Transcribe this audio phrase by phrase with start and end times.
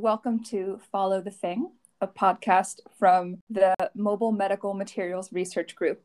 [0.00, 6.02] Welcome to Follow the Thing, a podcast from the Mobile Medical Materials Research Group.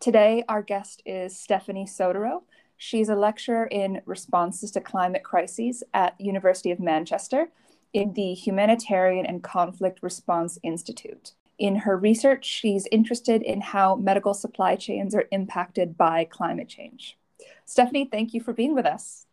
[0.00, 2.44] Today, our guest is Stephanie Sodero.
[2.78, 7.48] She's a lecturer in responses to climate crises at University of Manchester
[7.92, 11.32] in the Humanitarian and Conflict Response Institute.
[11.58, 17.18] In her research, she's interested in how medical supply chains are impacted by climate change.
[17.66, 19.26] Stephanie, thank you for being with us.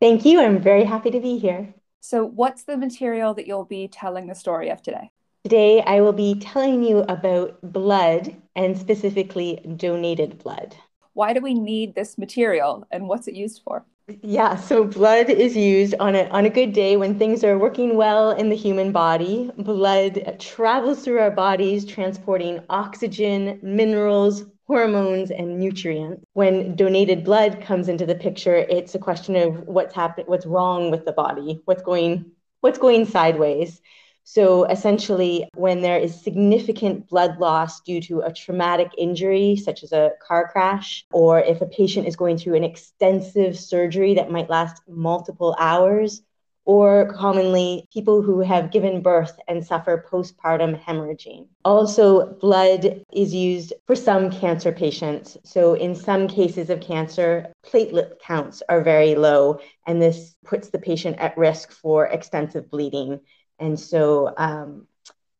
[0.00, 0.40] Thank you.
[0.40, 1.75] I'm very happy to be here.
[2.00, 5.10] So, what's the material that you'll be telling the story of today?
[5.44, 10.76] Today, I will be telling you about blood and specifically donated blood.
[11.14, 13.84] Why do we need this material and what's it used for?
[14.22, 17.96] Yeah, so blood is used on a, on a good day when things are working
[17.96, 19.50] well in the human body.
[19.58, 26.24] Blood travels through our bodies, transporting oxygen, minerals, hormones and nutrients.
[26.32, 30.90] When donated blood comes into the picture, it's a question of what's happening, what's wrong
[30.90, 33.80] with the body, what's going, what's going sideways.
[34.24, 39.92] So essentially, when there is significant blood loss due to a traumatic injury, such as
[39.92, 44.50] a car crash, or if a patient is going through an extensive surgery that might
[44.50, 46.22] last multiple hours,
[46.66, 51.46] or commonly people who have given birth and suffer postpartum hemorrhaging.
[51.64, 55.38] Also, blood is used for some cancer patients.
[55.44, 60.78] So, in some cases of cancer, platelet counts are very low, and this puts the
[60.78, 63.20] patient at risk for extensive bleeding.
[63.58, 64.86] And so, um,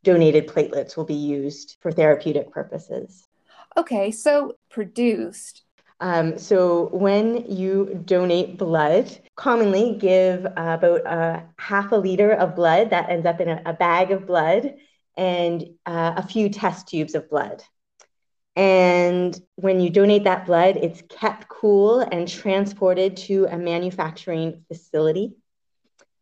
[0.04, 3.26] donated platelets will be used for therapeutic purposes.
[3.76, 5.65] Okay, so produced
[6.00, 12.90] um, so when you donate blood, commonly give about a half a liter of blood
[12.90, 14.74] that ends up in a, a bag of blood
[15.16, 17.62] and uh, a few test tubes of blood.
[18.56, 25.34] And when you donate that blood, it's kept cool and transported to a manufacturing facility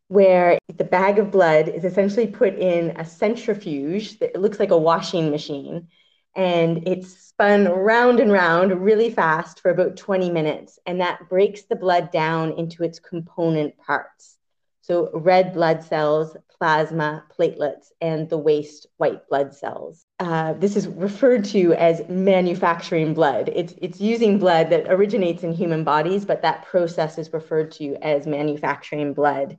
[0.08, 4.78] where the bag of blood is essentially put in a centrifuge that looks like a
[4.78, 5.88] washing machine
[6.36, 10.78] and it's spun round and round really fast for about 20 minutes.
[10.86, 14.36] And that breaks the blood down into its component parts.
[14.82, 20.04] So, red blood cells, plasma, platelets, and the waste white blood cells.
[20.20, 23.50] Uh, this is referred to as manufacturing blood.
[23.52, 27.96] It's, it's using blood that originates in human bodies, but that process is referred to
[28.02, 29.58] as manufacturing blood.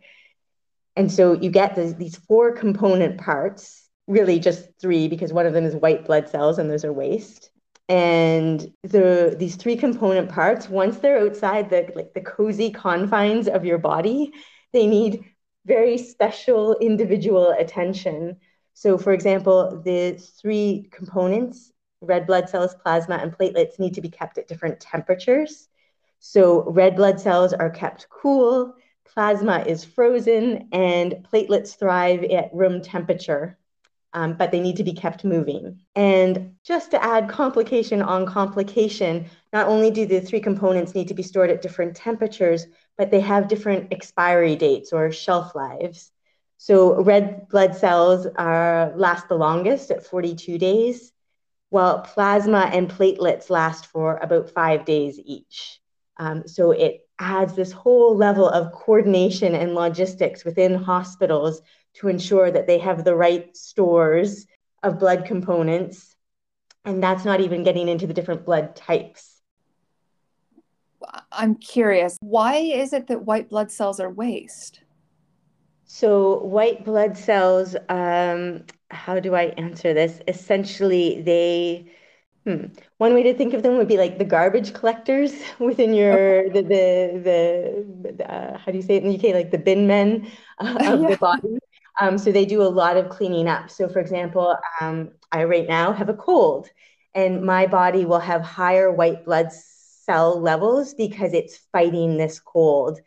[0.96, 5.66] And so you get these four component parts really just three because one of them
[5.66, 7.50] is white blood cells and those are waste
[7.88, 13.63] and the these three component parts once they're outside the like the cozy confines of
[13.63, 14.31] your body
[14.73, 15.23] they need
[15.66, 18.38] very special individual attention.
[18.73, 24.09] So for example the three components red blood cells plasma and platelets need to be
[24.09, 25.67] kept at different temperatures.
[26.19, 28.73] So red blood cells are kept cool
[29.06, 33.57] plasma is frozen and platelets thrive at room temperature
[34.16, 35.81] um, but they need to be kept moving.
[35.94, 41.14] And just to add complication on complication, not only do the three components need to
[41.14, 42.66] be stored at different temperatures,
[42.98, 46.12] but they have different expiry dates or shelf lives.
[46.58, 51.12] So red blood cells are last the longest at 42 days,
[51.70, 55.82] while plasma and platelets last for about five days each.
[56.16, 61.62] Um, so it adds this whole level of coordination and logistics within hospitals
[61.96, 64.48] to ensure that they have the right stores
[64.84, 66.16] of blood components.
[66.84, 69.42] And that's not even getting into the different blood types.
[71.32, 74.82] I'm curious, why is it that white blood cells are waste?
[75.86, 80.20] So, white blood cells, um, how do I answer this?
[80.28, 81.92] Essentially, they
[82.46, 82.66] Hmm.
[83.00, 86.50] One way to think of them would be like the garbage collectors within your okay.
[86.50, 89.88] the the the, uh, how do you say it in the UK like the bin
[89.88, 90.28] men
[90.60, 91.10] uh, of yeah.
[91.10, 91.58] the body.
[92.00, 93.70] Um, so they do a lot of cleaning up.
[93.70, 96.70] So for example, um, I right now have a cold,
[97.14, 103.00] and my body will have higher white blood cell levels because it's fighting this cold.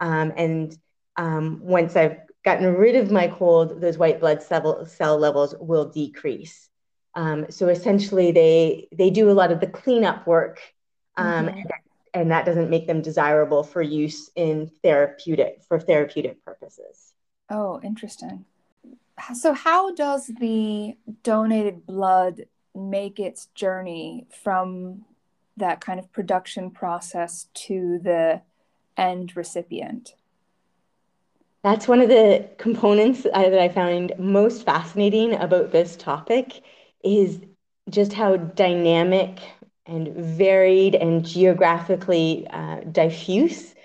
[0.00, 0.76] Um, and
[1.16, 5.86] um, once I've gotten rid of my cold, those white blood cell, cell levels will
[5.86, 6.68] decrease.
[7.14, 10.60] Um, so essentially, they they do a lot of the cleanup work,
[11.16, 11.58] um, mm-hmm.
[11.58, 11.72] and,
[12.12, 17.14] and that doesn't make them desirable for use in therapeutic for therapeutic purposes.
[17.48, 18.44] Oh, interesting.
[19.34, 25.04] So, how does the donated blood make its journey from
[25.56, 28.42] that kind of production process to the
[28.96, 30.14] end recipient?
[31.62, 36.62] That's one of the components that I found most fascinating about this topic
[37.02, 37.40] is
[37.90, 39.40] just how dynamic
[39.86, 43.75] and varied and geographically uh, diffuse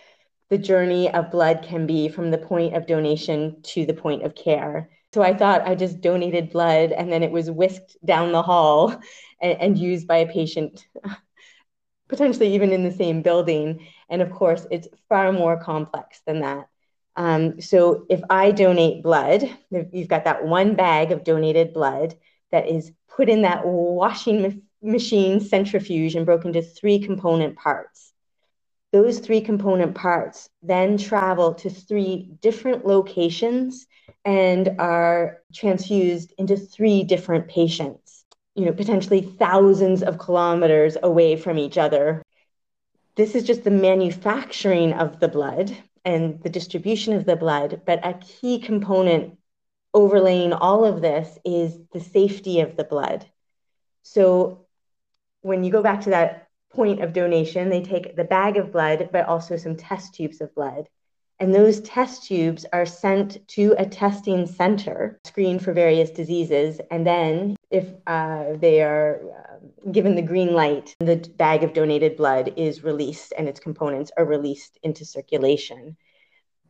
[0.52, 4.36] the journey of blood can be from the point of donation to the point of
[4.36, 4.90] care.
[5.14, 8.90] So I thought I just donated blood and then it was whisked down the hall
[9.42, 10.86] and, and used by a patient,
[12.10, 13.88] potentially even in the same building.
[14.10, 16.68] And of course, it's far more complex than that.
[17.16, 22.14] Um, so if I donate blood, you've got that one bag of donated blood
[22.52, 28.12] that is put in that washing machine centrifuge and broken into three component parts.
[28.92, 33.88] Those three component parts then travel to three different locations
[34.26, 41.58] and are transfused into three different patients, you know, potentially thousands of kilometers away from
[41.58, 42.22] each other.
[43.16, 48.06] This is just the manufacturing of the blood and the distribution of the blood, but
[48.06, 49.38] a key component
[49.94, 53.26] overlaying all of this is the safety of the blood.
[54.04, 54.66] So
[55.42, 56.41] when you go back to that
[56.74, 60.54] point of donation, they take the bag of blood, but also some test tubes of
[60.56, 60.88] blood.
[61.40, 66.80] And those test tubes are sent to a testing center, screened for various diseases.
[66.92, 72.16] And then, if uh, they are uh, given the green light, the bag of donated
[72.16, 75.98] blood is released and its components are released into circulation.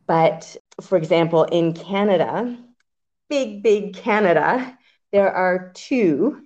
[0.06, 2.56] But for example, in Canada,
[3.28, 4.78] big, big Canada,
[5.12, 6.40] there are two,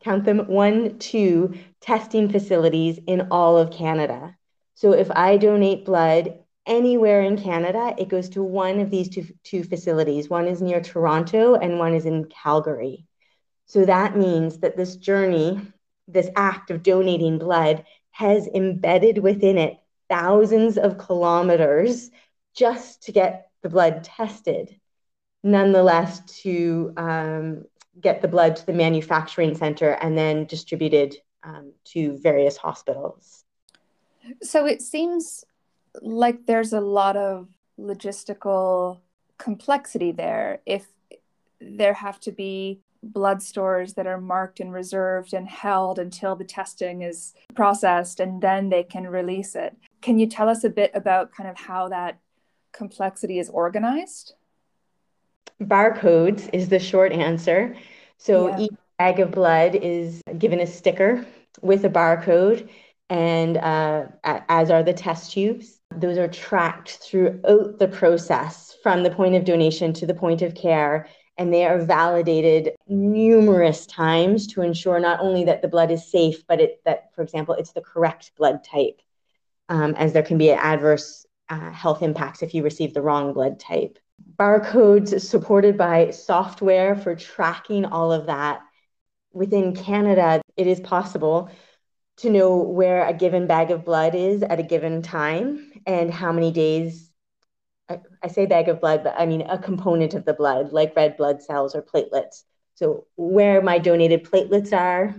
[0.00, 1.54] count them one, two
[1.84, 4.34] testing facilities in all of Canada.
[4.74, 9.26] So if I donate blood anywhere in Canada, it goes to one of these two,
[9.42, 10.30] two facilities.
[10.30, 13.04] One is near Toronto and one is in Calgary.
[13.66, 15.60] So that means that this journey,
[16.08, 19.78] this act of donating blood, has embedded within it
[20.08, 22.10] thousands of kilometers
[22.56, 24.74] just to get the blood tested.
[25.42, 27.64] Nonetheless, to um,
[28.00, 33.44] get the blood to the manufacturing center and then distributed um, to various hospitals.
[34.42, 35.44] So it seems
[36.00, 37.48] like there's a lot of
[37.78, 39.00] logistical
[39.38, 40.60] complexity there.
[40.66, 40.86] If
[41.60, 46.44] there have to be blood stores that are marked and reserved and held until the
[46.44, 49.76] testing is processed and then they can release it.
[50.00, 52.18] Can you tell us a bit about kind of how that
[52.72, 54.34] complexity is organized?
[55.60, 57.76] Barcodes is the short answer.
[58.16, 58.60] So yeah.
[58.60, 61.26] each bag of blood is given a sticker
[61.62, 62.68] with a barcode,
[63.10, 65.80] and uh, as are the test tubes.
[65.96, 70.54] Those are tracked throughout the process from the point of donation to the point of
[70.54, 71.06] care,
[71.38, 76.46] and they are validated numerous times to ensure not only that the blood is safe,
[76.46, 79.00] but it, that, for example, it's the correct blood type,
[79.68, 83.60] um, as there can be adverse uh, health impacts if you receive the wrong blood
[83.60, 83.98] type.
[84.38, 88.62] Barcodes supported by software for tracking all of that.
[89.34, 91.50] Within Canada, it is possible
[92.18, 96.32] to know where a given bag of blood is at a given time and how
[96.32, 97.10] many days.
[97.88, 100.96] I, I say bag of blood, but I mean a component of the blood, like
[100.96, 102.44] red blood cells or platelets.
[102.76, 105.14] So, where my donated platelets are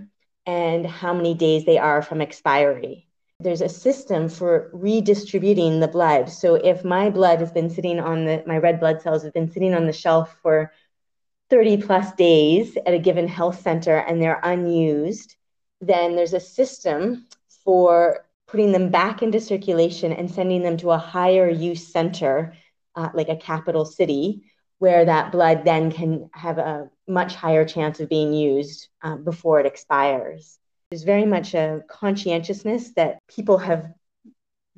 [0.45, 3.05] and how many days they are from expiry
[3.39, 6.29] there's a system for redistributing the blood.
[6.29, 9.51] So if my blood has been sitting on the, my red blood cells have been
[9.51, 10.71] sitting on the shelf for
[11.49, 15.35] 30 plus days at a given health center and they're unused,
[15.81, 17.27] then there's a system
[17.63, 22.53] for putting them back into circulation and sending them to a higher use center,
[22.95, 24.43] uh, like a capital city,
[24.79, 29.59] where that blood then can have a much higher chance of being used uh, before
[29.59, 30.59] it expires.
[30.89, 33.93] There's very much a conscientiousness that people have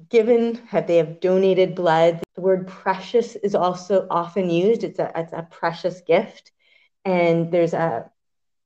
[0.10, 2.22] given, have they have donated blood.
[2.36, 4.84] The word precious is also often used.
[4.84, 6.52] It's a, it's a precious gift.
[7.08, 8.12] And there's a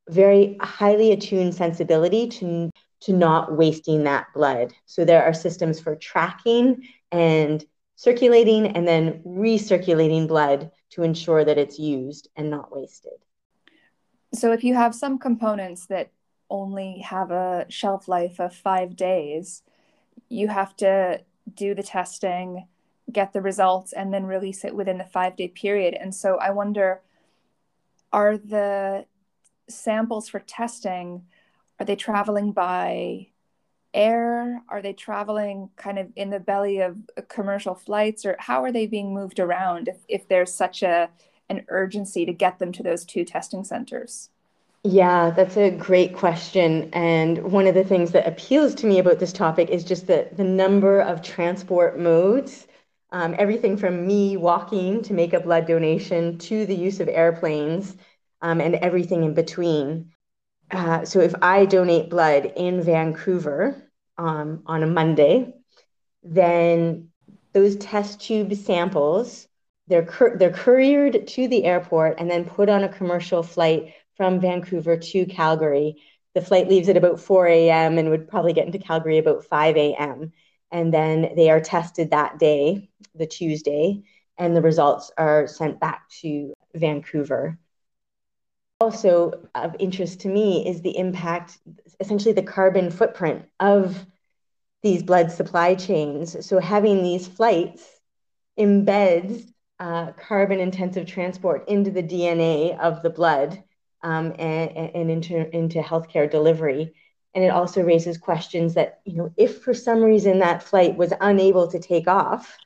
[0.10, 2.71] very highly attuned sensibility to,
[3.01, 4.74] to not wasting that blood.
[4.88, 7.63] So there are systems for tracking and
[7.95, 13.13] circulating and then recirculating blood to ensure that it's used and not wasted.
[14.33, 16.10] So if you have some components that
[16.50, 19.62] only have a shelf life of five days,
[20.29, 21.21] you have to
[21.53, 22.65] do the testing,
[23.12, 25.93] get the results, and then release it within the five day period.
[25.93, 27.01] And so I wonder
[28.12, 29.06] are the
[29.70, 31.24] samples for testing
[31.80, 33.27] are they traveling by
[33.94, 36.98] air are they traveling kind of in the belly of
[37.30, 41.10] commercial flights or how are they being moved around if, if there's such a
[41.50, 44.30] an urgency to get them to those two testing centers
[44.84, 46.89] yeah, that's a great question.
[46.91, 50.27] And one of the things that appeals to me about this topic is just the,
[50.36, 52.65] the number of transport modes.
[53.12, 57.96] Um, everything from me walking to make a blood donation to the use of airplanes
[58.41, 60.12] um, and everything in between.
[60.72, 65.53] Uh, so if I donate blood in Vancouver um, on a Monday,
[66.24, 67.10] then
[67.53, 69.48] those test tube samples,
[69.88, 74.39] they're, cur- they're couriered to the airport and then put on a commercial flight from
[74.39, 76.01] Vancouver to Calgary.
[76.34, 77.98] The flight leaves at about 4 a.m.
[77.98, 80.32] and would probably get into Calgary about 5 a.m.
[80.72, 84.04] And then they are tested that day, the Tuesday,
[84.38, 87.58] and the results are sent back to Vancouver.
[88.80, 91.60] Also, of interest to me is the impact,
[92.00, 94.06] essentially, the carbon footprint of
[94.82, 96.46] these blood supply chains.
[96.46, 97.88] So, having these flights
[98.58, 103.63] embeds uh, carbon intensive transport into the DNA of the blood
[104.04, 106.94] um, and, and into, into healthcare delivery.
[107.33, 111.13] And it also raises questions that, you know, if for some reason that flight was
[111.21, 112.57] unable to take off,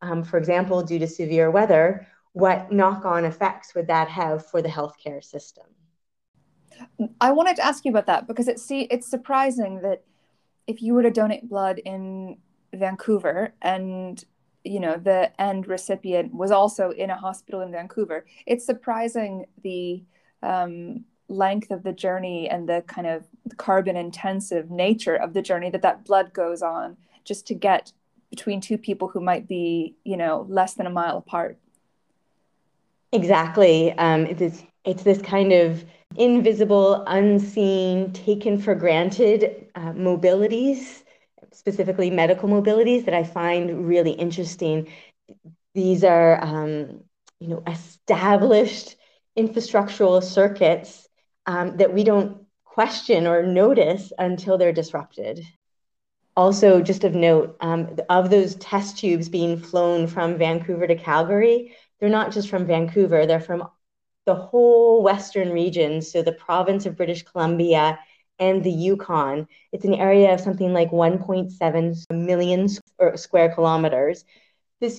[0.00, 4.62] um, for example, due to severe weather, what knock on effects would that have for
[4.62, 5.66] the healthcare system?
[7.20, 10.04] I wanted to ask you about that because it see it's surprising that
[10.66, 12.38] if you were to donate blood in
[12.72, 14.22] Vancouver and
[14.64, 20.04] you know the end recipient was also in a hospital in Vancouver, it's surprising the
[20.42, 23.24] um, length of the journey and the kind of
[23.56, 27.92] carbon intensive nature of the journey that that blood goes on just to get
[28.30, 31.58] between two people who might be you know less than a mile apart.
[33.12, 33.92] Exactly.
[33.92, 35.82] Um, it's, it's this kind of
[36.16, 41.02] invisible unseen taken for granted uh, mobilities
[41.58, 44.88] specifically medical mobilities that i find really interesting.
[45.74, 47.02] These are um,
[47.40, 48.96] you know established
[49.36, 51.08] infrastructural circuits
[51.46, 52.44] um, that we don't
[52.78, 55.44] question or notice until they're disrupted.
[56.36, 61.74] Also, just of note, um, of those test tubes being flown from Vancouver to Calgary,
[61.98, 63.68] they're not just from Vancouver, they're from
[64.26, 66.00] the whole Western region.
[66.00, 67.98] So, the province of British Columbia
[68.38, 69.48] and the Yukon.
[69.72, 72.68] It's an area of something like 1.7 million
[73.16, 74.24] square kilometers
[74.80, 74.98] this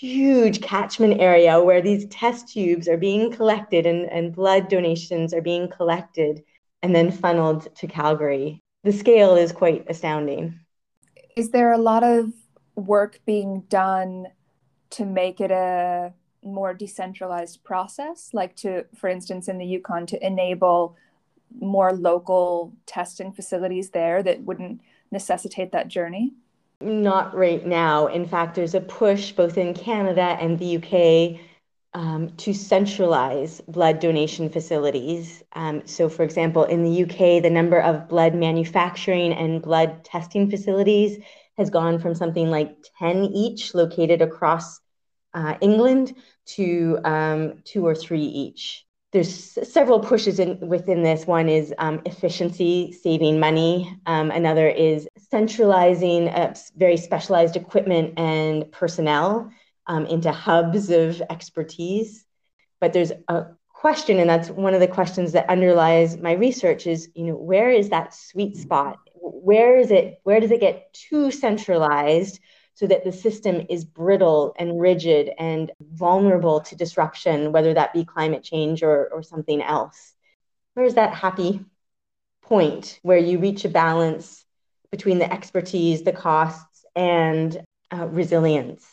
[0.00, 5.40] huge catchment area where these test tubes are being collected and, and blood donations are
[5.40, 6.42] being collected
[6.82, 8.60] and then funneled to Calgary.
[8.84, 10.58] The scale is quite astounding.
[11.36, 12.32] Is there a lot of
[12.74, 14.26] work being done
[14.90, 18.30] to make it a more decentralized process?
[18.32, 20.96] Like to, for instance, in the Yukon, to enable
[21.60, 26.32] more local testing facilities there that wouldn't necessitate that journey?
[26.80, 28.06] Not right now.
[28.06, 31.40] In fact, there's a push both in Canada and the UK
[31.94, 35.42] um, to centralize blood donation facilities.
[35.52, 40.50] Um, so, for example, in the UK, the number of blood manufacturing and blood testing
[40.50, 41.18] facilities
[41.58, 44.80] has gone from something like 10 each located across
[45.34, 46.14] uh, England
[46.46, 51.26] to um, two or three each there's several pushes in, within this.
[51.26, 53.98] One is um, efficiency, saving money.
[54.06, 59.50] Um, another is centralizing uh, very specialized equipment and personnel
[59.90, 62.24] um, into hubs of expertise.
[62.80, 67.10] But there's a question, and that's one of the questions that underlies my research: is
[67.14, 68.98] you know where is that sweet spot?
[69.14, 70.20] Where is it?
[70.22, 72.40] Where does it get too centralized?
[72.74, 78.06] so that the system is brittle and rigid and vulnerable to disruption, whether that be
[78.06, 80.14] climate change or, or something else.
[80.72, 81.62] Where's that happy
[82.40, 84.46] point where you reach a balance
[84.90, 87.60] between the expertise, the costs, and
[87.92, 88.89] uh, resilience?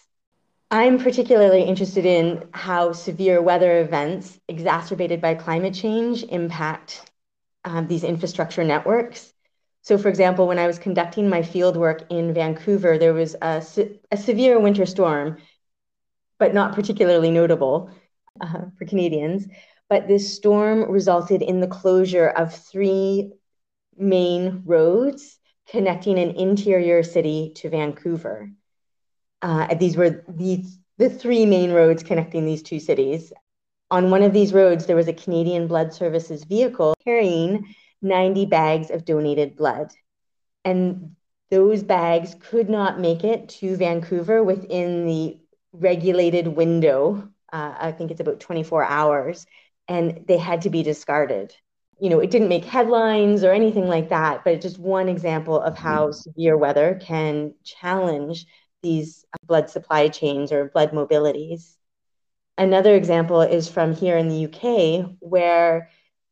[0.69, 7.09] I'm particularly interested in how severe weather events exacerbated by climate change impact
[7.63, 9.33] um, these infrastructure networks
[9.87, 13.63] so, for example, when I was conducting my field work in Vancouver, there was a,
[14.11, 15.37] a severe winter storm,
[16.37, 17.89] but not particularly notable
[18.41, 19.47] uh, for Canadians.
[19.87, 23.31] But this storm resulted in the closure of three
[23.95, 28.51] main roads connecting an interior city to Vancouver.
[29.41, 33.31] Uh, these were these the three main roads connecting these two cities.
[33.91, 38.89] On one of these roads, there was a Canadian Blood Services vehicle carrying 90 bags
[38.89, 39.91] of donated blood.
[40.65, 41.15] And
[41.49, 45.39] those bags could not make it to Vancouver within the
[45.71, 47.29] regulated window.
[47.53, 49.45] Uh, I think it's about 24 hours,
[49.87, 51.55] and they had to be discarded.
[51.99, 55.59] You know, it didn't make headlines or anything like that, but it's just one example
[55.59, 58.45] of how severe weather can challenge
[58.81, 61.75] these blood supply chains or blood mobilities.
[62.57, 65.89] Another example is from here in the UK, where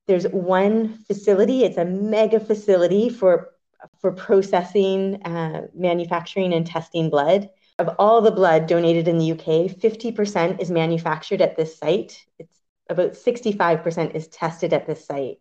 [0.08, 3.52] there's one facility, it's a mega facility for,
[4.00, 7.50] for processing, uh, manufacturing, and testing blood.
[7.78, 12.26] Of all the blood donated in the UK, 50% is manufactured at this site.
[12.40, 12.58] It's
[12.90, 15.40] about 65% is tested at this site.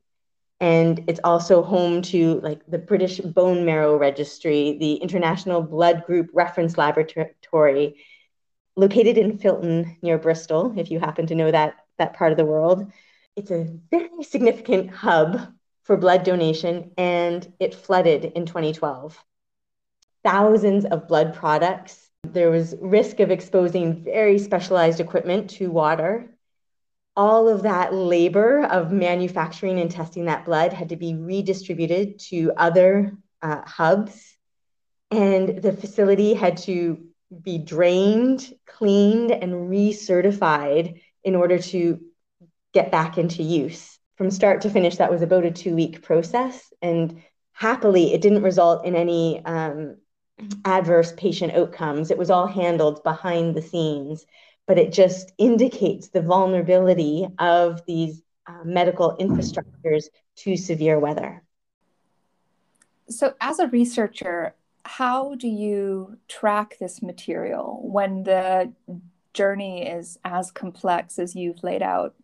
[0.65, 6.31] And it's also home to like the British Bone Marrow Registry, the International Blood Group
[6.33, 7.97] Reference Laboratory,
[8.75, 12.47] located in Filton near Bristol, if you happen to know that that part of the
[12.47, 12.91] world.
[13.37, 15.53] It's a very significant hub
[15.83, 19.23] for blood donation, and it flooded in 2012.
[20.25, 22.09] Thousands of blood products.
[22.23, 26.34] There was risk of exposing very specialized equipment to water
[27.17, 32.53] all of that labor of manufacturing and testing that blood had to be redistributed to
[32.57, 34.37] other uh, hubs.
[35.11, 37.05] And the facility had to
[37.43, 42.01] be drained, cleaned, and recertified in order to
[42.73, 43.99] get back into use.
[44.17, 46.73] From start to finish, that was about a two week process.
[46.83, 49.97] And happily, it didn't result in any um,
[50.65, 52.11] adverse patient outcomes.
[52.11, 54.27] It was all handled behind the scenes
[54.67, 60.05] but it just indicates the vulnerability of these uh, medical infrastructures
[60.37, 61.43] to severe weather.
[63.09, 64.55] So, as a researcher,
[64.85, 68.73] how do you track this material when the
[69.33, 72.15] journey is as complex as you've laid out?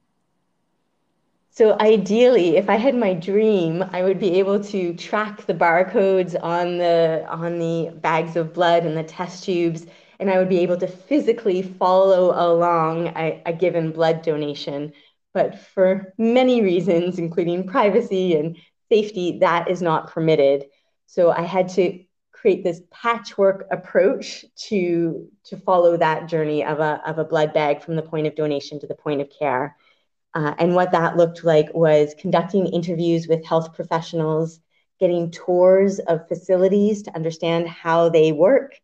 [1.53, 6.41] So ideally, if I had my dream, I would be able to track the barcodes
[6.41, 9.85] on the on the bags of blood and the test tubes
[10.21, 14.93] and I would be able to physically follow along a, a given blood donation.
[15.33, 18.57] But for many reasons, including privacy and
[18.91, 20.67] safety, that is not permitted.
[21.07, 27.03] So I had to create this patchwork approach to, to follow that journey of a,
[27.07, 29.77] of a blood bag from the point of donation to the point of care.
[30.35, 34.61] Uh, and what that looked like was conducting interviews with health professionals,
[34.99, 38.75] getting tours of facilities to understand how they work,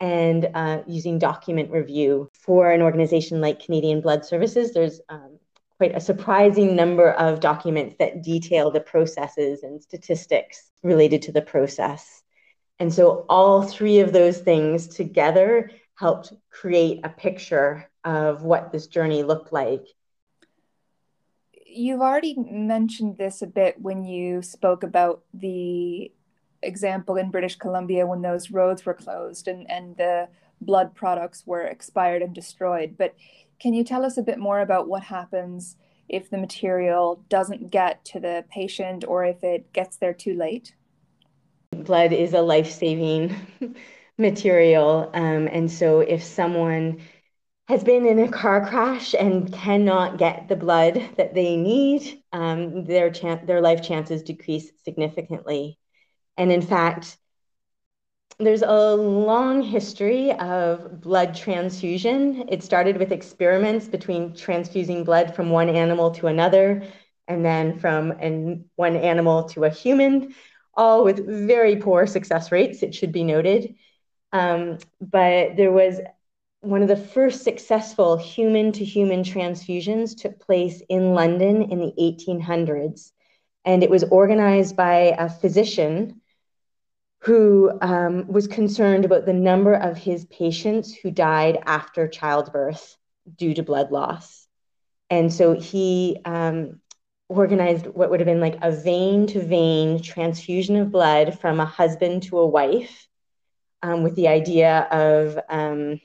[0.00, 4.72] and uh, using document review for an organization like Canadian Blood Services.
[4.72, 5.38] There's um,
[5.78, 11.42] quite a surprising number of documents that detail the processes and statistics related to the
[11.42, 12.22] process.
[12.78, 18.88] And so all three of those things together helped create a picture of what this
[18.88, 19.86] journey looked like.
[21.66, 26.12] You've already mentioned this a bit when you spoke about the
[26.64, 30.28] example in British Columbia when those roads were closed and, and the
[30.60, 32.96] blood products were expired and destroyed.
[32.98, 33.14] But
[33.60, 35.76] can you tell us a bit more about what happens
[36.08, 40.74] if the material doesn't get to the patient or if it gets there too late?
[41.72, 43.34] Blood is a life saving
[44.18, 45.10] material.
[45.14, 47.00] Um, and so if someone
[47.68, 52.84] has been in a car crash and cannot get the blood that they need, um,
[52.84, 55.78] their, chan- their life chances decrease significantly.
[56.36, 57.16] And in fact,
[58.38, 62.48] there's a long history of blood transfusion.
[62.48, 66.82] It started with experiments between transfusing blood from one animal to another,
[67.28, 70.34] and then from an, one animal to a human,
[70.74, 73.76] all with very poor success rates, it should be noted.
[74.32, 76.00] Um, but there was
[76.60, 81.92] one of the first successful human to human transfusions took place in London in the
[81.98, 83.12] 1800s.
[83.64, 86.20] And it was organized by a physician
[87.24, 92.98] who um, was concerned about the number of his patients who died after childbirth
[93.36, 94.46] due to blood loss.
[95.08, 96.80] And so he um,
[97.30, 101.64] organized what would have been like a vein to vein transfusion of blood from a
[101.64, 103.08] husband to a wife
[103.82, 106.00] um, with the idea of um,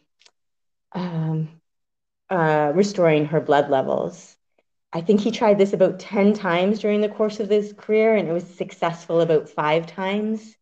[0.94, 1.50] um,
[2.30, 4.38] uh, restoring her blood levels.
[4.94, 8.30] I think he tried this about 10 times during the course of his career, and
[8.30, 10.56] it was successful about five times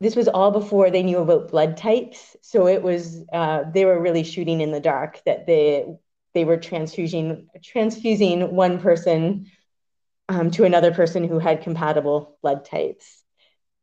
[0.00, 2.36] this was all before they knew about blood types.
[2.42, 5.86] So it was uh, they were really shooting in the dark that they
[6.34, 9.50] they were transfusing transfusing one person
[10.28, 13.22] um, to another person who had compatible blood types.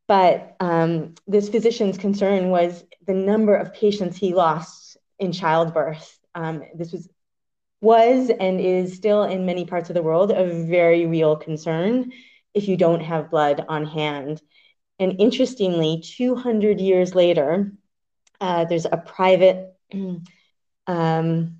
[0.07, 6.19] But um, this physician's concern was the number of patients he lost in childbirth.
[6.35, 7.09] Um, this was
[7.81, 12.11] was and is still in many parts of the world a very real concern
[12.53, 14.41] if you don't have blood on hand.
[14.99, 17.71] And interestingly, 200 years later,
[18.39, 19.75] uh, there's a private
[20.87, 21.59] um,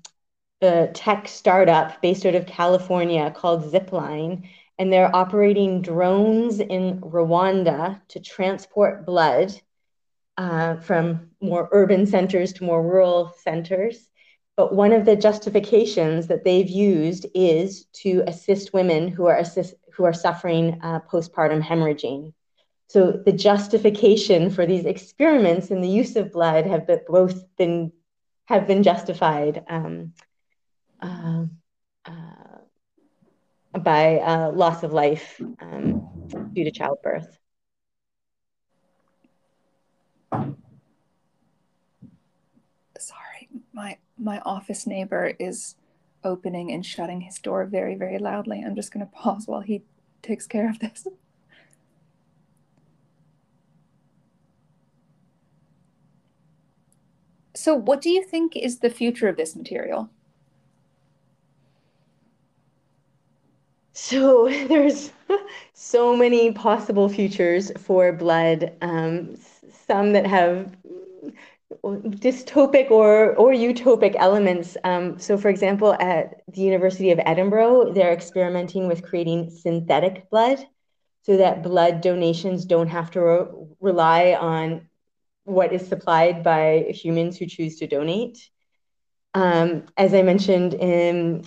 [0.60, 8.20] tech startup based out of California called Zipline, and they're operating drones in Rwanda to
[8.20, 9.52] transport blood
[10.36, 14.10] uh, from more urban centers to more rural centers.
[14.56, 19.74] But one of the justifications that they've used is to assist women who are assist,
[19.94, 22.32] who are suffering uh, postpartum hemorrhaging.
[22.88, 27.92] So the justification for these experiments and the use of blood have been, both been
[28.46, 29.64] have been justified.
[29.68, 30.12] Um,
[31.00, 31.44] uh,
[32.04, 32.58] uh,
[33.80, 36.08] by uh, loss of life um,
[36.52, 37.38] due to childbirth.
[42.98, 45.74] Sorry, my my office neighbor is
[46.22, 48.62] opening and shutting his door very very loudly.
[48.64, 49.82] I'm just going to pause while he
[50.22, 51.06] takes care of this.
[57.56, 60.10] So, what do you think is the future of this material?
[63.92, 65.10] So there's
[65.72, 68.72] so many possible futures for blood.
[68.82, 69.36] Um,
[69.86, 70.74] some that have
[71.84, 74.76] dystopic or or utopic elements.
[74.84, 80.64] Um, so, for example, at the University of Edinburgh, they're experimenting with creating synthetic blood,
[81.22, 83.46] so that blood donations don't have to re-
[83.80, 84.88] rely on
[85.44, 88.50] what is supplied by humans who choose to donate.
[89.34, 91.44] Um, as I mentioned, in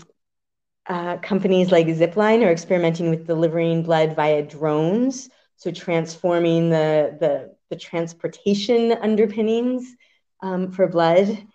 [0.87, 7.55] uh, companies like Zipline are experimenting with delivering blood via drones, so transforming the the,
[7.69, 9.95] the transportation underpinnings
[10.41, 11.45] um, for blood.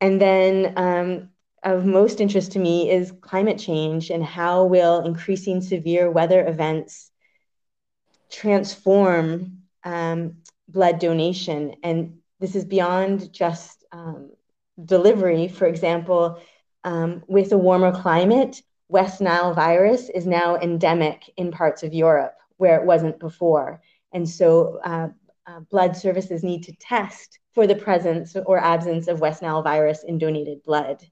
[0.00, 1.30] And then um,
[1.62, 7.10] of most interest to me is climate change and how will increasing severe weather events
[8.30, 10.36] transform um,
[10.68, 11.76] blood donation.
[11.82, 14.30] And this is beyond just um,
[14.84, 15.48] delivery.
[15.48, 16.40] For example,
[16.84, 22.34] um, with a warmer climate, West Nile virus is now endemic in parts of Europe
[22.56, 23.80] where it wasn't before.
[24.12, 25.08] And so uh,
[25.46, 30.04] uh, blood services need to test for the presence or absence of West Nile virus
[30.04, 31.04] in donated blood.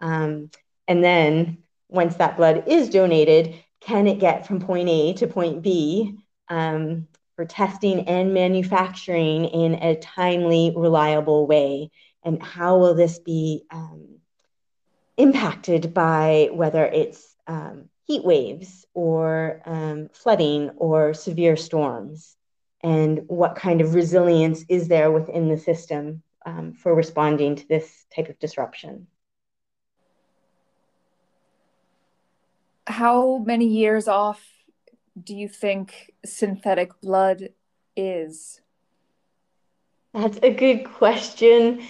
[0.00, 0.50] Um,
[0.88, 5.62] and then once that blood is donated, can it get from point A to point
[5.62, 7.08] B um,
[7.40, 11.90] for testing and manufacturing in a timely, reliable way?
[12.22, 14.18] And how will this be um,
[15.16, 22.36] impacted by whether it's um, heat waves or um, flooding or severe storms?
[22.82, 28.04] And what kind of resilience is there within the system um, for responding to this
[28.14, 29.06] type of disruption?
[32.86, 34.46] How many years off
[35.22, 37.50] do you think synthetic blood
[37.96, 38.60] is?
[40.12, 41.82] That's a good question.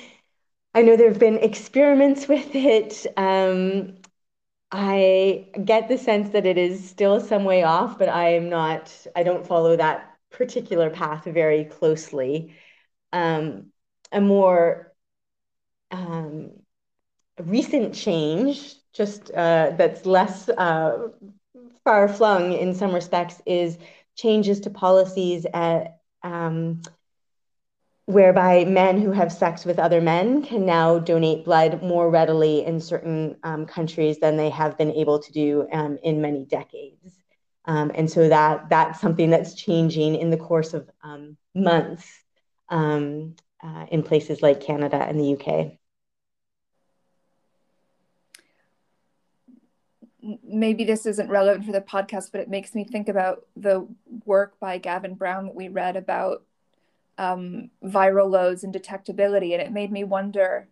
[0.75, 3.07] I know there have been experiments with it.
[3.17, 3.97] Um,
[4.71, 8.95] I get the sense that it is still some way off, but I am not,
[9.17, 12.55] I don't follow that particular path very closely.
[13.13, 13.73] Um,
[14.13, 14.93] a more
[15.91, 16.53] um,
[17.39, 21.09] recent change, just uh, that's less uh,
[21.91, 23.77] far flung in some respects is
[24.15, 26.81] changes to policies at, um,
[28.07, 32.81] whereby men who have sex with other men can now donate blood more readily in
[32.81, 37.13] certain um, countries than they have been able to do um, in many decades.
[37.65, 42.09] Um, and so that that's something that's changing in the course of um, months
[42.69, 45.80] um, uh, in places like Canada and the UK.
[50.43, 53.87] Maybe this isn't relevant for the podcast, but it makes me think about the
[54.25, 56.43] work by Gavin Brown that we read about
[57.19, 59.53] um, viral loads and detectability.
[59.53, 60.69] And it made me wonder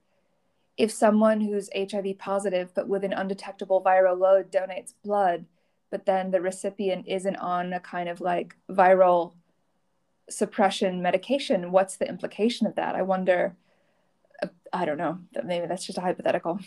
[0.76, 5.44] if someone who's HIV positive but with an undetectable viral load donates blood,
[5.90, 9.32] but then the recipient isn't on a kind of like viral
[10.30, 12.94] suppression medication, what's the implication of that?
[12.94, 13.56] I wonder.
[14.72, 15.18] I don't know.
[15.42, 16.60] Maybe that's just a hypothetical.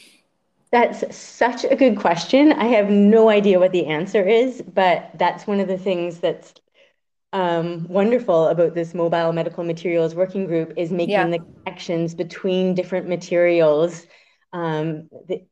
[0.72, 2.54] That's such a good question.
[2.54, 6.54] I have no idea what the answer is, but that's one of the things that's
[7.34, 11.28] um, wonderful about this mobile medical materials working group is making yeah.
[11.28, 14.06] the connections between different materials,
[14.54, 15.44] um, the,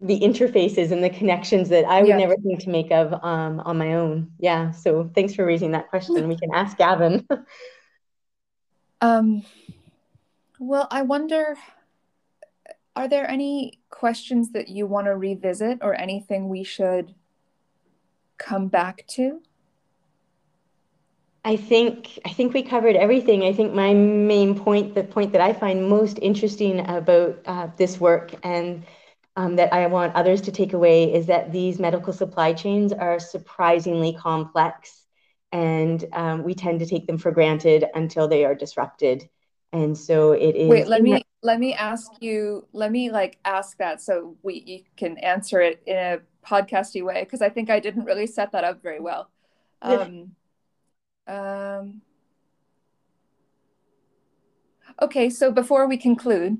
[0.00, 2.16] the interfaces and the connections that I would yeah.
[2.16, 4.32] never think to make of um, on my own.
[4.38, 4.70] Yeah.
[4.70, 6.28] So thanks for raising that question.
[6.28, 7.26] We can ask Gavin.
[9.02, 9.42] um,
[10.58, 11.56] well, I wonder
[12.96, 17.14] are there any questions that you want to revisit or anything we should
[18.38, 19.42] come back to?
[21.44, 23.44] I think I think we covered everything.
[23.44, 28.00] I think my main point, the point that I find most interesting about uh, this
[28.00, 28.84] work and
[29.36, 33.18] um, that I want others to take away is that these medical supply chains are
[33.18, 35.04] surprisingly complex,
[35.52, 39.28] and um, we tend to take them for granted until they are disrupted.
[39.72, 40.68] And so it is.
[40.68, 42.66] Wait, let me let me ask you.
[42.72, 47.22] Let me like ask that so we you can answer it in a podcasty way
[47.22, 49.30] because I think I didn't really set that up very well.
[49.82, 50.32] Um,
[51.26, 52.02] um,
[55.00, 56.58] okay, so before we conclude,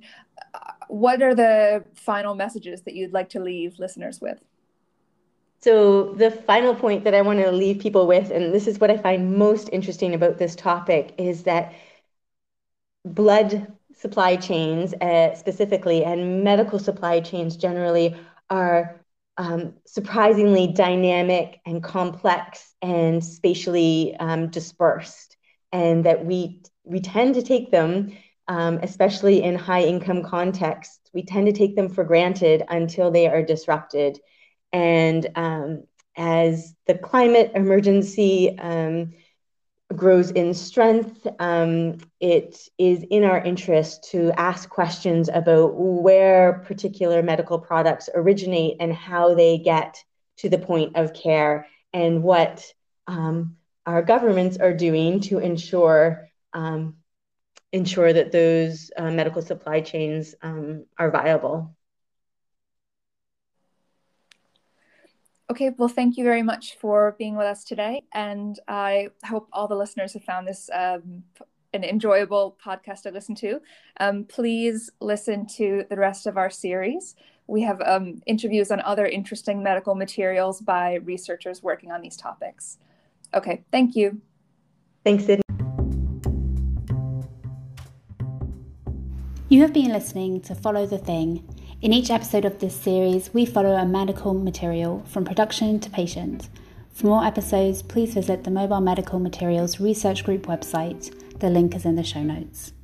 [0.54, 4.38] uh, what are the final messages that you'd like to leave listeners with?
[5.60, 8.90] So, the final point that I want to leave people with, and this is what
[8.90, 11.74] I find most interesting about this topic, is that
[13.04, 18.16] blood supply chains uh, specifically and medical supply chains generally
[18.48, 19.00] are
[19.36, 25.36] um, surprisingly dynamic and complex and spatially um, dispersed,
[25.72, 28.12] and that we we tend to take them,
[28.48, 33.28] um, especially in high income contexts, we tend to take them for granted until they
[33.28, 34.18] are disrupted.
[34.72, 35.84] And um,
[36.16, 39.12] as the climate emergency um,
[39.94, 47.22] grows in strength, um, it is in our interest to ask questions about where particular
[47.22, 50.02] medical products originate and how they get
[50.38, 52.72] to the point of care and what
[53.06, 56.96] um, our governments are doing to ensure um,
[57.72, 61.76] ensure that those uh, medical supply chains um, are viable.
[65.50, 68.04] Okay, well, thank you very much for being with us today.
[68.14, 71.24] And I hope all the listeners have found this um,
[71.74, 73.60] an enjoyable podcast to listen to.
[73.98, 77.16] Um, please listen to the rest of our series.
[77.48, 82.78] We have um, interviews on other interesting medical materials by researchers working on these topics.
[83.34, 84.20] Okay, thank you.
[85.02, 85.42] Thanks, Sydney.
[89.48, 91.44] You have been listening to Follow the Thing.
[91.82, 96.46] In each episode of this series, we follow a medical material from production to patient.
[96.92, 101.10] For more episodes, please visit the Mobile Medical Materials Research Group website.
[101.38, 102.74] The link is in the show notes.